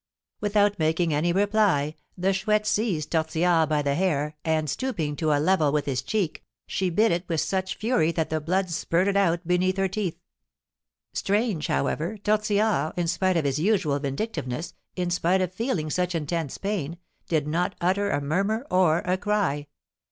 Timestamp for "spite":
13.07-13.37, 15.11-15.39